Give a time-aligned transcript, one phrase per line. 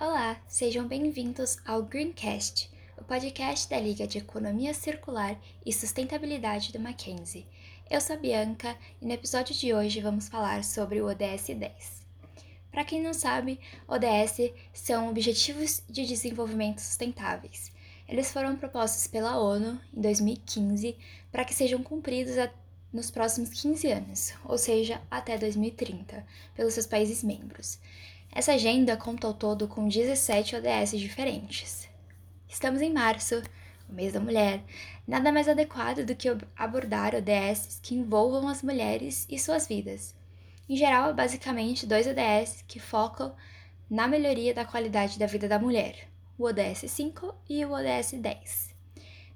[0.00, 5.36] Olá, sejam bem-vindos ao Greencast, o podcast da Liga de Economia Circular
[5.66, 7.44] e Sustentabilidade do Mackenzie.
[7.90, 12.06] Eu sou a Bianca e no episódio de hoje vamos falar sobre o ODS 10.
[12.70, 13.58] Para quem não sabe,
[13.88, 17.72] ODS são Objetivos de Desenvolvimento Sustentáveis.
[18.06, 20.96] Eles foram propostos pela ONU em 2015
[21.32, 22.36] para que sejam cumpridos
[22.92, 27.80] nos próximos 15 anos, ou seja, até 2030, pelos seus países membros.
[28.38, 31.88] Essa agenda conta ao todo com 17 ODS diferentes.
[32.48, 33.42] Estamos em março,
[33.88, 34.62] o mês da mulher.
[35.08, 40.14] Nada mais adequado do que abordar ODSs que envolvam as mulheres e suas vidas.
[40.68, 43.34] Em geral, é basicamente dois ODS que focam
[43.90, 46.08] na melhoria da qualidade da vida da mulher,
[46.38, 48.72] o ODS 5 e o ODS 10.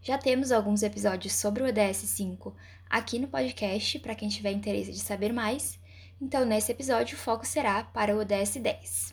[0.00, 2.54] Já temos alguns episódios sobre o ODS 5
[2.88, 5.81] aqui no podcast para quem tiver interesse de saber mais,
[6.22, 9.12] então, nesse episódio, o foco será para o ODS 10.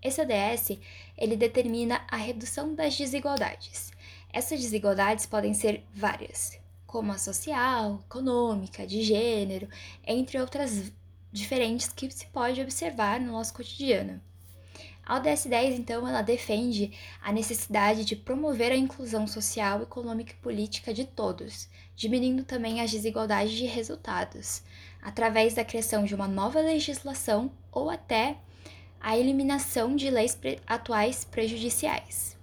[0.00, 0.78] Esse ODS,
[1.14, 3.92] ele determina a redução das desigualdades.
[4.32, 9.68] Essas desigualdades podem ser várias, como a social, econômica, de gênero,
[10.06, 10.90] entre outras
[11.30, 14.18] diferentes que se pode observar no nosso cotidiano.
[15.08, 16.92] A ODS 10, então, ela defende
[17.22, 22.90] a necessidade de promover a inclusão social, econômica e política de todos, diminuindo também as
[22.90, 24.62] desigualdades de resultados,
[25.00, 28.36] através da criação de uma nova legislação ou até
[29.00, 32.36] a eliminação de leis pre atuais prejudiciais.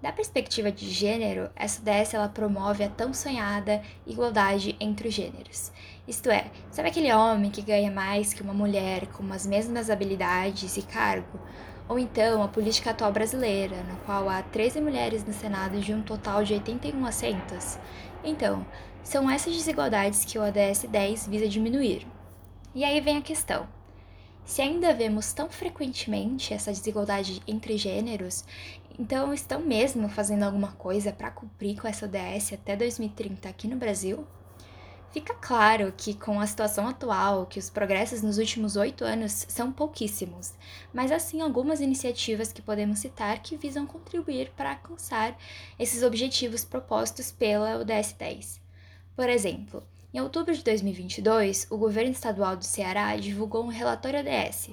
[0.00, 5.70] Da perspectiva de gênero, essa ODS ela promove a tão sonhada igualdade entre os gêneros.
[6.08, 10.78] Isto é, sabe aquele homem que ganha mais que uma mulher com as mesmas habilidades
[10.78, 11.38] e cargo?
[11.88, 16.02] Ou então a política atual brasileira, na qual há 13 mulheres no Senado de um
[16.02, 17.78] total de 81 assentos?
[18.24, 18.66] Então,
[19.04, 22.06] são essas desigualdades que o ODS 10 visa diminuir.
[22.74, 23.68] E aí vem a questão:
[24.44, 28.44] se ainda vemos tão frequentemente essa desigualdade entre gêneros,
[28.98, 33.76] então estão mesmo fazendo alguma coisa para cumprir com essa ODS até 2030 aqui no
[33.76, 34.26] Brasil?
[35.16, 39.72] Fica claro que, com a situação atual, que os progressos nos últimos oito anos são
[39.72, 40.52] pouquíssimos,
[40.92, 45.34] mas assim algumas iniciativas que podemos citar que visam contribuir para alcançar
[45.78, 48.60] esses objetivos propostos pela ODS 10.
[49.16, 49.82] Por exemplo,
[50.12, 54.72] em outubro de 2022, o governo estadual do Ceará divulgou um relatório ODS,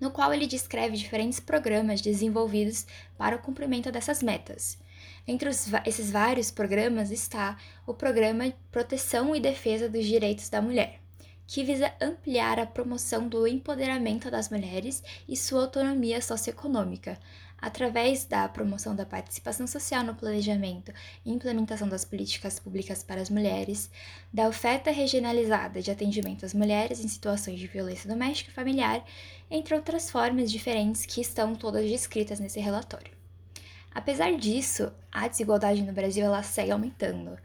[0.00, 2.86] no qual ele descreve diferentes programas desenvolvidos
[3.18, 4.78] para o cumprimento dessas metas.
[5.26, 11.00] Entre os, esses vários programas está o Programa Proteção e Defesa dos Direitos da Mulher,
[11.46, 17.18] que visa ampliar a promoção do empoderamento das mulheres e sua autonomia socioeconômica,
[17.62, 20.92] através da promoção da participação social no planejamento
[21.24, 23.88] e implementação das políticas públicas para as mulheres,
[24.32, 29.04] da oferta regionalizada de atendimento às mulheres em situações de violência doméstica e familiar,
[29.48, 33.21] entre outras formas diferentes que estão todas descritas nesse relatório.
[33.94, 37.36] Apesar disso, a desigualdade no Brasil ela segue aumentando.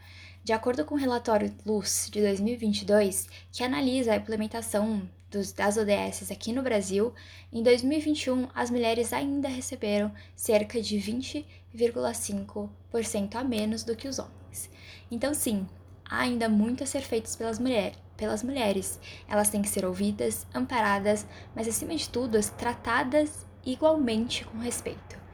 [0.43, 6.31] De acordo com o relatório Luz de 2022, que analisa a implementação dos, das ODS
[6.31, 7.13] aqui no Brasil,
[7.51, 14.69] em 2021 as mulheres ainda receberam cerca de 20,5% a menos do que os homens.
[15.11, 15.67] Então, sim,
[16.09, 19.01] há ainda muito a ser feito pelas, mulher, pelas mulheres.
[19.27, 25.26] Elas têm que ser ouvidas, amparadas, mas acima de tudo, tratadas igualmente com respeito.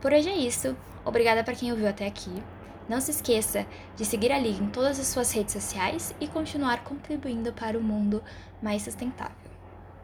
[0.00, 0.76] Por hoje é isso.
[1.04, 2.30] Obrigada para quem ouviu até aqui.
[2.88, 6.84] Não se esqueça de seguir a Liga em todas as suas redes sociais e continuar
[6.84, 8.22] contribuindo para o mundo
[8.62, 9.55] mais sustentável.